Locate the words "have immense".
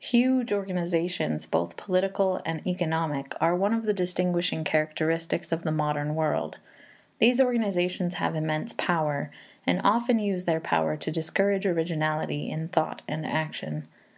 8.16-8.74